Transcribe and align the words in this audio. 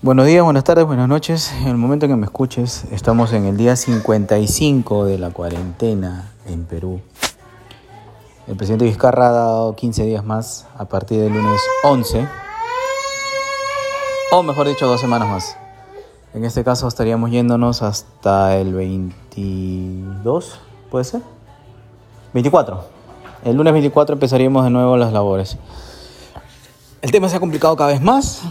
Buenos 0.00 0.26
días, 0.26 0.44
buenas 0.44 0.62
tardes, 0.62 0.86
buenas 0.86 1.08
noches. 1.08 1.52
En 1.60 1.66
el 1.66 1.76
momento 1.76 2.06
que 2.06 2.14
me 2.14 2.26
escuches, 2.26 2.84
estamos 2.92 3.32
en 3.32 3.46
el 3.46 3.56
día 3.56 3.74
55 3.74 5.04
de 5.04 5.18
la 5.18 5.30
cuarentena 5.30 6.30
en 6.46 6.66
Perú. 6.66 7.00
El 8.46 8.56
presidente 8.56 8.84
Vizcarra 8.84 9.30
ha 9.30 9.32
dado 9.32 9.74
15 9.74 10.04
días 10.04 10.24
más 10.24 10.68
a 10.78 10.84
partir 10.84 11.18
del 11.18 11.32
lunes 11.32 11.60
11, 11.82 12.28
o 14.30 14.42
mejor 14.44 14.68
dicho, 14.68 14.86
dos 14.86 15.00
semanas 15.00 15.28
más. 15.30 15.56
En 16.32 16.44
este 16.44 16.62
caso 16.62 16.86
estaríamos 16.86 17.32
yéndonos 17.32 17.82
hasta 17.82 18.56
el 18.56 18.74
22, 18.74 20.60
¿puede 20.92 21.04
ser? 21.06 21.22
24. 22.34 22.84
El 23.44 23.56
lunes 23.56 23.72
24 23.72 24.12
empezaríamos 24.12 24.62
de 24.62 24.70
nuevo 24.70 24.96
las 24.96 25.12
labores. 25.12 25.56
El 27.02 27.10
tema 27.10 27.28
se 27.28 27.34
ha 27.34 27.40
complicado 27.40 27.74
cada 27.74 27.90
vez 27.90 28.00
más 28.00 28.44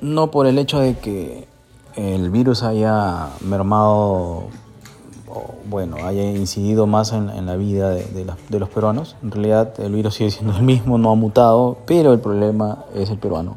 no 0.00 0.30
por 0.30 0.46
el 0.46 0.58
hecho 0.58 0.78
de 0.78 0.96
que 0.98 1.48
el 1.96 2.30
virus 2.30 2.62
haya 2.62 3.30
mermado, 3.40 4.48
o, 5.28 5.54
bueno, 5.68 5.96
haya 6.04 6.22
incidido 6.22 6.86
más 6.86 7.12
en, 7.12 7.46
la 7.46 7.56
vida 7.56 7.90
de, 7.90 8.58
los 8.58 8.68
peruanos. 8.68 9.16
En 9.22 9.30
realidad 9.30 9.78
el 9.80 9.92
virus 9.92 10.14
sigue 10.14 10.30
siendo 10.30 10.54
el 10.56 10.62
mismo, 10.62 10.98
no 10.98 11.10
ha 11.10 11.14
mutado, 11.14 11.78
pero 11.86 12.12
el 12.12 12.20
problema 12.20 12.84
es 12.94 13.10
el 13.10 13.18
peruano, 13.18 13.56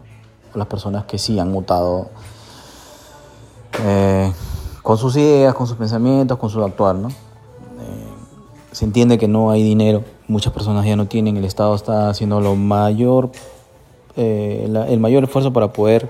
las 0.53 0.67
personas 0.67 1.05
que 1.05 1.17
sí 1.17 1.37
han 1.39 1.51
mutado 1.51 2.09
eh, 3.83 4.31
con 4.81 4.97
sus 4.97 5.15
ideas, 5.17 5.53
con 5.53 5.67
sus 5.67 5.77
pensamientos, 5.77 6.37
con 6.37 6.49
su 6.49 6.63
actuar, 6.63 6.95
¿no? 6.95 7.09
Eh, 7.09 7.13
se 8.71 8.85
entiende 8.85 9.17
que 9.17 9.27
no 9.27 9.51
hay 9.51 9.61
dinero, 9.61 10.03
muchas 10.27 10.53
personas 10.53 10.85
ya 10.85 10.95
no 10.95 11.07
tienen, 11.07 11.37
el 11.37 11.45
Estado 11.45 11.75
está 11.75 12.09
haciendo 12.09 12.39
lo 12.39 12.55
mayor, 12.55 13.31
eh, 14.21 14.65
el 14.89 14.99
mayor 14.99 15.23
esfuerzo 15.23 15.53
para 15.53 15.71
poder 15.71 16.09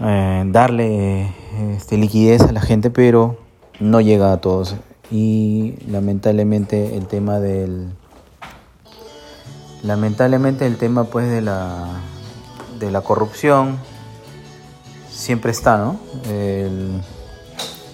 eh, 0.00 0.44
darle 0.46 1.32
este, 1.74 1.96
liquidez 1.96 2.42
a 2.42 2.52
la 2.52 2.60
gente, 2.60 2.90
pero 2.90 3.38
no 3.80 4.02
llega 4.02 4.32
a 4.32 4.40
todos. 4.40 4.76
Y 5.10 5.76
lamentablemente 5.88 6.94
el 6.96 7.06
tema 7.06 7.40
del 7.40 7.88
lamentablemente 9.82 10.66
el 10.66 10.76
tema 10.76 11.04
pues 11.04 11.30
de 11.30 11.40
la 11.40 12.02
de 12.78 12.90
la 12.90 13.00
corrupción 13.00 13.78
siempre 15.08 15.50
está, 15.52 15.78
¿no? 15.78 15.98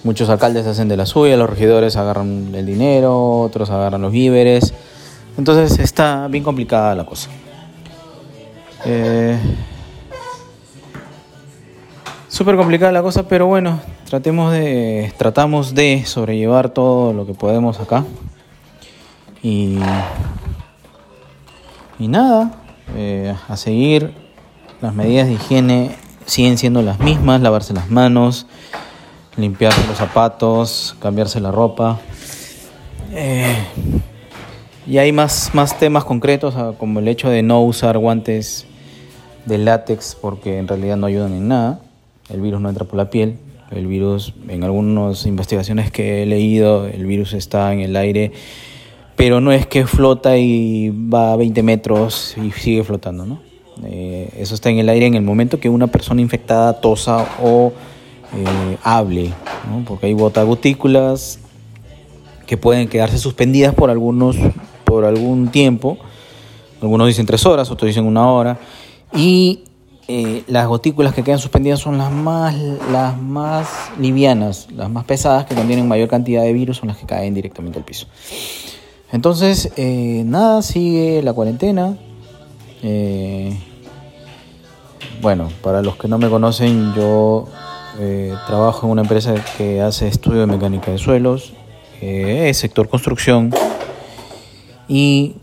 muchos 0.03 0.29
alcaldes 0.29 0.67
hacen 0.67 0.89
de 0.89 0.97
la 0.97 1.05
suya, 1.05 1.37
los 1.37 1.49
regidores 1.49 1.95
agarran 1.95 2.53
el 2.53 2.65
dinero, 2.65 3.39
otros 3.39 3.69
agarran 3.69 4.01
los 4.01 4.11
víveres. 4.11 4.73
Entonces 5.37 5.79
está 5.79 6.27
bien 6.27 6.43
complicada 6.43 6.93
la 6.95 7.05
cosa. 7.05 7.29
Eh, 8.85 9.37
Súper 12.35 12.57
complicada 12.57 12.91
la 12.91 13.01
cosa, 13.01 13.29
pero 13.29 13.47
bueno, 13.47 13.79
tratemos 14.09 14.51
de, 14.51 15.13
tratamos 15.15 15.73
de 15.73 16.03
sobrellevar 16.05 16.67
todo 16.67 17.13
lo 17.13 17.25
que 17.25 17.33
podemos 17.33 17.79
acá. 17.79 18.03
Y, 19.41 19.77
y 21.97 22.09
nada, 22.09 22.51
eh, 22.97 23.33
a 23.47 23.55
seguir. 23.55 24.13
Las 24.81 24.93
medidas 24.93 25.27
de 25.27 25.35
higiene 25.35 25.95
siguen 26.25 26.57
siendo 26.57 26.81
las 26.81 26.99
mismas, 26.99 27.39
lavarse 27.39 27.73
las 27.73 27.89
manos, 27.89 28.47
limpiarse 29.37 29.87
los 29.87 29.95
zapatos, 29.95 30.97
cambiarse 30.99 31.39
la 31.39 31.51
ropa. 31.51 32.01
Eh, 33.13 33.55
y 34.85 34.97
hay 34.97 35.13
más, 35.13 35.51
más 35.53 35.79
temas 35.79 36.03
concretos, 36.03 36.55
ah, 36.57 36.73
como 36.77 36.99
el 36.99 37.07
hecho 37.07 37.29
de 37.29 37.43
no 37.43 37.63
usar 37.63 37.97
guantes 37.97 38.67
de 39.45 39.57
látex 39.57 40.17
porque 40.19 40.57
en 40.57 40.67
realidad 40.67 40.97
no 40.97 41.07
ayudan 41.07 41.33
en 41.33 41.47
nada 41.47 41.79
el 42.29 42.41
virus 42.41 42.59
no 42.59 42.69
entra 42.69 42.85
por 42.85 42.97
la 42.97 43.09
piel, 43.09 43.37
el 43.71 43.87
virus, 43.87 44.33
en 44.47 44.63
algunas 44.63 45.25
investigaciones 45.25 45.91
que 45.91 46.23
he 46.23 46.25
leído, 46.25 46.87
el 46.87 47.05
virus 47.05 47.33
está 47.33 47.71
en 47.73 47.81
el 47.81 47.95
aire, 47.95 48.31
pero 49.15 49.41
no 49.41 49.51
es 49.51 49.67
que 49.67 49.85
flota 49.85 50.37
y 50.37 50.89
va 50.89 51.33
a 51.33 51.35
20 51.35 51.61
metros 51.63 52.35
y 52.41 52.51
sigue 52.51 52.83
flotando, 52.83 53.25
¿no? 53.25 53.39
Eh, 53.83 54.31
eso 54.37 54.55
está 54.55 54.69
en 54.69 54.79
el 54.79 54.89
aire 54.89 55.05
en 55.05 55.15
el 55.15 55.21
momento 55.21 55.59
que 55.59 55.69
una 55.69 55.87
persona 55.87 56.21
infectada 56.21 56.79
tosa 56.79 57.27
o 57.41 57.73
eh, 58.33 58.77
hable, 58.83 59.31
¿no? 59.69 59.83
porque 59.85 60.05
hay 60.05 60.13
gotículas 60.13 61.39
que 62.47 62.55
pueden 62.55 62.87
quedarse 62.87 63.17
suspendidas 63.17 63.73
por 63.73 63.89
algunos 63.89 64.37
por 64.85 65.03
algún 65.03 65.49
tiempo, 65.49 65.97
algunos 66.81 67.07
dicen 67.07 67.25
tres 67.25 67.45
horas, 67.45 67.69
otros 67.69 67.87
dicen 67.89 68.05
una 68.05 68.31
hora, 68.31 68.57
y 69.15 69.63
eh, 70.07 70.43
las 70.47 70.67
gotículas 70.67 71.13
que 71.13 71.23
quedan 71.23 71.39
suspendidas 71.39 71.79
son 71.79 71.97
las 71.97 72.11
más, 72.11 72.55
las 72.91 73.19
más 73.19 73.67
livianas, 73.99 74.67
las 74.71 74.89
más 74.89 75.05
pesadas, 75.05 75.45
que 75.45 75.55
contienen 75.55 75.87
mayor 75.87 76.07
cantidad 76.07 76.43
de 76.43 76.53
virus, 76.53 76.77
son 76.77 76.89
las 76.89 76.97
que 76.97 77.05
caen 77.05 77.33
directamente 77.33 77.79
al 77.79 77.85
piso. 77.85 78.07
Entonces, 79.11 79.71
eh, 79.77 80.23
nada, 80.25 80.61
sigue 80.61 81.21
la 81.23 81.33
cuarentena. 81.33 81.97
Eh, 82.83 83.57
bueno, 85.21 85.49
para 85.63 85.81
los 85.81 85.95
que 85.95 86.07
no 86.07 86.17
me 86.17 86.29
conocen, 86.29 86.93
yo 86.93 87.47
trabajo 88.45 88.87
en 88.87 88.91
una 88.91 89.03
empresa 89.03 89.33
que 89.57 89.81
hace 89.81 90.09
estudio 90.09 90.41
de 90.41 90.47
mecánica 90.47 90.91
de 90.91 90.97
suelos, 90.97 91.53
sector 92.51 92.89
construcción 92.89 93.53
y 94.89 95.37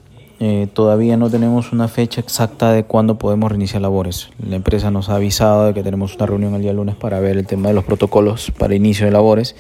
eh, 0.45 0.67
todavía 0.67 1.17
no 1.17 1.31
tenemos 1.31 1.71
una 1.71 1.87
fecha 1.87 2.21
exacta 2.21 2.73
de 2.73 2.83
cuándo 2.83 3.17
podemos 3.17 3.49
reiniciar 3.49 3.81
labores. 3.81 4.29
La 4.45 4.57
empresa 4.57 4.91
nos 4.91 5.09
ha 5.09 5.15
avisado 5.15 5.67
de 5.67 5.73
que 5.73 5.85
tenemos 5.85 6.17
una 6.17 6.27
reunión 6.27 6.53
el 6.57 6.63
día 6.63 6.73
lunes 6.73 6.97
para 6.97 7.21
ver 7.21 7.37
el 7.37 7.47
tema 7.47 7.69
de 7.69 7.75
los 7.75 7.85
protocolos 7.85 8.51
para 8.51 8.75
inicio 8.75 9.07
de 9.07 9.13
labores. 9.13 9.55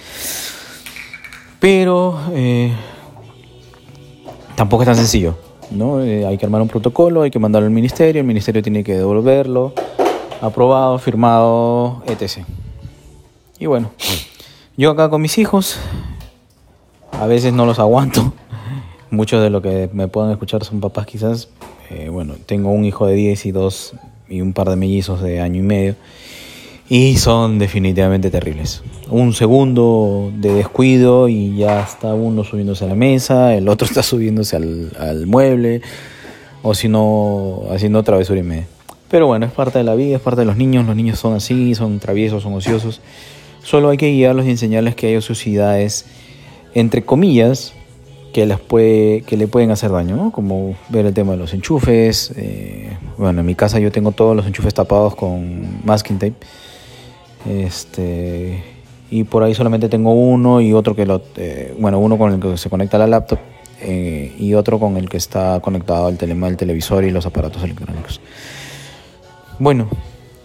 Pero 1.61 2.19
eh, 2.33 2.73
tampoco 4.57 4.83
es 4.83 4.89
tan 4.89 4.97
sencillo. 4.97 5.37
¿no? 5.71 6.03
Eh, 6.03 6.27
hay 6.27 6.37
que 6.37 6.47
armar 6.47 6.61
un 6.61 6.67
protocolo, 6.67 7.23
hay 7.23 7.31
que 7.31 7.39
mandarlo 7.39 7.67
al 7.67 7.73
ministerio, 7.73 8.21
el 8.21 8.27
ministerio 8.27 8.61
tiene 8.61 8.83
que 8.83 8.97
devolverlo, 8.97 9.75
aprobado, 10.41 10.99
firmado, 10.99 12.03
etc. 12.07 12.45
Y 13.61 13.67
bueno, 13.67 13.93
yo 14.77 14.91
acá 14.91 15.09
con 15.09 15.23
mis 15.23 15.39
hijos, 15.39 15.79
a 17.13 17.27
veces 17.29 17.53
no 17.53 17.67
los 17.67 17.79
aguanto 17.79 18.33
muchos 19.13 19.43
de 19.43 19.51
lo 19.51 19.63
que 19.63 19.89
me 19.93 20.09
puedan 20.09 20.33
escuchar 20.33 20.65
son 20.65 20.81
papás 20.81 21.07
quizás. 21.07 21.49
Eh, 21.91 22.09
bueno, 22.09 22.35
tengo 22.47 22.71
un 22.71 22.85
hijo 22.85 23.07
de 23.07 23.15
10 23.15 23.47
y 23.47 23.53
dos 23.53 23.93
y 24.29 24.41
un 24.41 24.55
par 24.55 24.71
de 24.71 24.77
mellizos 24.77 25.23
de 25.23 25.41
año 25.41 25.61
y 25.61 25.65
medio. 25.65 25.95
Y 26.89 27.17
son 27.19 27.59
definitivamente 27.59 28.31
terribles. 28.31 28.83
Un 29.09 29.35
segundo 29.35 30.33
de 30.35 30.53
descuido 30.55 31.29
y 31.29 31.57
ya 31.57 31.83
está 31.83 32.15
uno 32.15 32.43
subiéndose 32.43 32.85
a 32.87 32.89
la 32.89 32.95
mesa, 32.95 33.55
el 33.55 33.69
otro 33.69 33.87
está 33.89 34.03
subiéndose 34.03 34.57
al, 34.57 34.93
al 34.99 35.27
mueble, 35.27 35.83
o 36.63 36.75
si 36.75 36.89
no, 36.89 37.63
haciendo 37.71 38.03
travesura 38.03 38.41
y 38.41 38.43
media. 38.43 38.67
Pero 39.11 39.27
bueno, 39.27 39.45
es 39.45 39.53
parte 39.53 39.79
de 39.79 39.85
la 39.85 39.95
vida, 39.95 40.17
es 40.17 40.23
parte 40.23 40.41
de 40.41 40.47
los 40.47 40.57
niños. 40.57 40.87
Los 40.87 40.97
niños 40.97 41.19
son 41.19 41.35
así, 41.35 41.75
son 41.75 41.99
traviesos, 41.99 42.43
son 42.43 42.55
ociosos. 42.55 43.03
Solo 43.63 43.91
hay 43.91 43.99
que 43.99 44.11
guiarlos 44.11 44.47
y 44.47 44.51
enseñarles 44.51 44.95
que 44.95 45.09
hay 45.09 45.17
ociosidades, 45.17 46.07
entre 46.75 47.03
comillas, 47.03 47.75
que, 48.33 48.47
las 48.47 48.61
puede, 48.61 49.23
que 49.23 49.37
le 49.37 49.47
pueden 49.47 49.71
hacer 49.71 49.91
daño, 49.91 50.33
como 50.33 50.75
ver 50.89 51.07
el 51.07 51.15
tema 51.15 51.33
de 51.33 51.39
los 51.39 51.55
enchufes. 51.55 52.33
Eh, 52.37 52.97
bueno, 53.19 53.41
en 53.41 53.47
mi 53.47 53.55
casa 53.55 53.79
yo 53.79 53.93
tengo 53.93 54.13
todos 54.13 54.35
los 54.35 54.47
enchufes 54.47 54.75
tapados 54.75 55.15
con 55.15 55.85
masking 55.85 56.19
tape. 56.19 56.35
Este, 57.49 58.63
y 59.11 59.25
por 59.25 59.43
ahí 59.43 59.55
solamente 59.55 59.89
tengo 59.89 60.13
uno 60.13 60.61
y 60.61 60.73
otro 60.73 60.97
que 60.97 61.07
lo, 61.07 61.23
eh, 61.37 61.75
bueno, 61.79 61.99
uno 61.99 62.17
con 62.19 62.33
el 62.33 62.41
que 62.41 62.57
se 62.57 62.71
conecta 62.71 62.99
la 62.99 63.07
laptop 63.07 63.39
eh, 63.81 64.33
y 64.39 64.55
otro 64.55 64.79
con 64.79 64.97
el 64.97 65.09
que 65.09 65.17
está 65.17 65.61
conectado 65.61 66.07
al 66.07 66.17
telema 66.17 66.47
del 66.47 66.57
televisor 66.57 67.05
y 67.05 67.11
los 67.11 67.27
aparatos 67.27 67.63
electrónicos. 67.63 68.21
Bueno, 69.59 69.89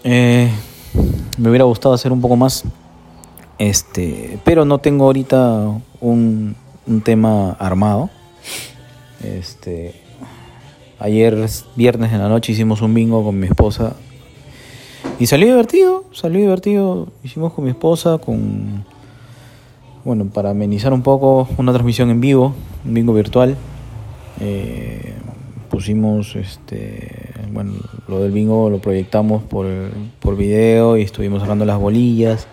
me 0.04 0.50
hubiera 1.48 1.64
gustado 1.64 1.94
hacer 1.94 2.12
un 2.12 2.20
poco 2.20 2.36
más, 2.36 2.64
este, 3.58 4.38
pero 4.44 4.64
no 4.64 4.78
tengo 4.78 5.06
ahorita 5.06 5.80
un 6.00 6.54
un 6.88 7.02
tema 7.02 7.52
armado. 7.52 8.10
Este, 9.22 9.94
ayer 10.98 11.46
viernes 11.76 12.12
en 12.12 12.18
la 12.18 12.28
noche 12.28 12.52
hicimos 12.52 12.82
un 12.82 12.94
bingo 12.94 13.22
con 13.22 13.38
mi 13.38 13.46
esposa 13.46 13.94
y 15.18 15.26
salió 15.26 15.48
divertido, 15.48 16.04
salió 16.12 16.40
divertido. 16.40 17.08
Hicimos 17.22 17.52
con 17.52 17.64
mi 17.64 17.70
esposa, 17.70 18.18
con 18.18 18.84
bueno, 20.04 20.26
para 20.26 20.50
amenizar 20.50 20.92
un 20.92 21.02
poco 21.02 21.48
una 21.58 21.72
transmisión 21.72 22.10
en 22.10 22.20
vivo, 22.20 22.54
un 22.84 22.94
bingo 22.94 23.12
virtual. 23.12 23.56
Eh, 24.40 25.14
pusimos 25.68 26.34
este 26.36 27.32
bueno 27.52 27.72
lo 28.06 28.20
del 28.20 28.30
bingo 28.30 28.70
lo 28.70 28.78
proyectamos 28.78 29.42
por, 29.42 29.66
por 30.20 30.36
video 30.36 30.96
y 30.96 31.02
estuvimos 31.02 31.42
sacando 31.42 31.64
las 31.64 31.78
bolillas 31.78 32.46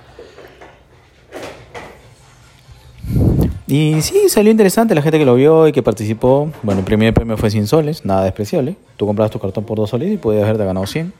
Y 3.67 4.01
sí, 4.01 4.29
salió 4.29 4.51
interesante 4.51 4.93
la 4.93 5.01
gente 5.01 5.17
que 5.17 5.25
lo 5.25 5.35
vio 5.35 5.67
y 5.67 5.71
que 5.71 5.81
participó. 5.81 6.51
Bueno, 6.61 6.79
el 6.79 6.85
primer 6.85 7.13
premio 7.13 7.35
fue 7.35 7.49
100 7.49 7.67
soles, 7.67 8.05
nada 8.05 8.23
despreciable. 8.23 8.75
Tú 8.95 9.07
comprabas 9.07 9.31
tu 9.31 9.39
cartón 9.39 9.63
por 9.63 9.77
2 9.77 9.89
soles 9.89 10.13
y 10.13 10.17
podías 10.17 10.43
haberte 10.43 10.65
ganado 10.65 10.85
100. 10.85 11.11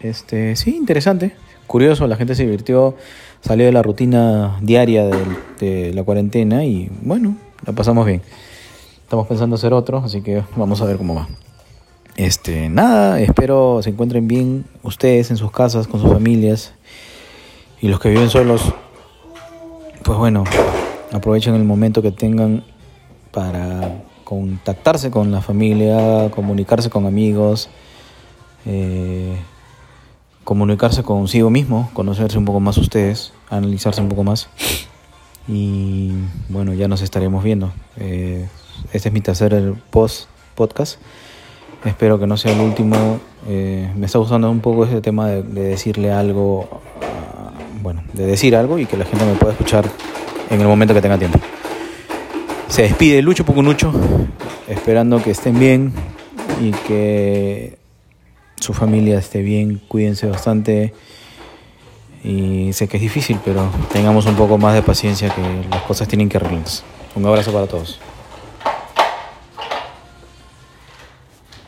Este, 0.00 0.54
sí, 0.56 0.76
interesante. 0.76 1.34
curioso, 1.66 2.06
la 2.06 2.16
gente 2.16 2.34
se 2.34 2.44
divirtió, 2.44 2.94
salió 3.40 3.66
de 3.66 3.72
la 3.72 3.82
rutina 3.82 4.58
diaria 4.60 5.06
de, 5.06 5.92
la 5.92 6.02
cuarentena 6.02 6.64
y 6.64 6.90
bueno, 7.02 7.36
la 7.66 7.72
pasamos 7.72 8.06
bien. 8.06 8.22
Estamos 9.02 9.26
pensando 9.26 9.56
hacer 9.56 9.72
otro, 9.72 9.98
así 9.98 10.20
que 10.20 10.42
vamos 10.56 10.82
a 10.82 10.84
ver 10.84 10.98
cómo 10.98 11.14
va. 11.14 11.28
Este, 12.16 12.68
nada, 12.68 13.20
espero 13.20 13.80
se 13.82 13.90
encuentren 13.90 14.28
bien 14.28 14.66
ustedes 14.82 15.30
en 15.30 15.38
sus 15.38 15.50
casas, 15.50 15.88
con 15.88 16.00
sus 16.00 16.12
familias. 16.12 16.74
Y 17.80 17.88
los 17.88 18.00
que 18.00 18.10
viven 18.10 18.28
solos, 18.28 18.74
pues 20.02 20.18
bueno, 20.18 20.44
aprovechen 21.12 21.54
el 21.54 21.64
momento 21.64 22.02
que 22.02 22.12
tengan 22.12 22.64
para 23.32 24.02
contactarse 24.24 25.10
con 25.10 25.32
la 25.32 25.40
familia, 25.40 26.30
comunicarse 26.30 26.90
con 26.90 27.06
amigos, 27.06 27.68
eh, 28.66 29.36
comunicarse 30.44 31.02
consigo 31.02 31.50
mismo, 31.50 31.90
conocerse 31.94 32.38
un 32.38 32.44
poco 32.44 32.60
más 32.60 32.76
ustedes, 32.78 33.32
analizarse 33.50 34.00
un 34.00 34.08
poco 34.08 34.24
más. 34.24 34.48
Y 35.46 36.12
bueno, 36.50 36.74
ya 36.74 36.88
nos 36.88 37.00
estaremos 37.00 37.42
viendo. 37.42 37.72
Eh, 37.96 38.48
este 38.92 39.08
es 39.08 39.12
mi 39.12 39.20
tercer 39.20 39.74
post 39.90 40.28
podcast. 40.54 41.00
Espero 41.84 42.18
que 42.18 42.26
no 42.26 42.36
sea 42.36 42.52
el 42.52 42.60
último. 42.60 43.20
Eh, 43.46 43.90
me 43.96 44.06
está 44.06 44.18
gustando 44.18 44.50
un 44.50 44.60
poco 44.60 44.84
ese 44.84 45.00
tema 45.00 45.28
de, 45.28 45.42
decirle 45.42 46.12
algo, 46.12 46.68
ah, 47.00 47.52
bueno, 47.82 48.02
de 48.12 48.26
decir 48.26 48.56
algo 48.56 48.78
y 48.78 48.86
que 48.86 48.96
la 48.96 49.06
gente 49.06 49.24
me 49.24 49.34
pueda 49.34 49.52
escuchar 49.52 49.88
en 50.50 50.60
el 50.60 50.66
momento 50.66 50.94
que 50.94 51.00
tenga 51.00 51.18
tiempo. 51.18 51.38
Se 52.68 52.82
despide 52.82 53.22
Lucho 53.22 53.44
Pucunucho, 53.44 53.92
esperando 54.68 55.22
que 55.22 55.30
estén 55.30 55.58
bien 55.58 55.92
y 56.60 56.70
que 56.70 57.78
su 58.56 58.74
familia 58.74 59.18
esté 59.18 59.42
bien. 59.42 59.80
Cuídense 59.88 60.26
bastante. 60.26 60.92
Y 62.24 62.72
sé 62.72 62.88
que 62.88 62.96
es 62.96 63.02
difícil, 63.02 63.38
pero 63.44 63.70
tengamos 63.92 64.26
un 64.26 64.34
poco 64.34 64.58
más 64.58 64.74
de 64.74 64.82
paciencia 64.82 65.30
que 65.30 65.42
las 65.70 65.82
cosas 65.82 66.08
tienen 66.08 66.28
que 66.28 66.36
arreglarse. 66.36 66.82
Un 67.14 67.24
abrazo 67.26 67.52
para 67.52 67.66
todos. 67.66 68.00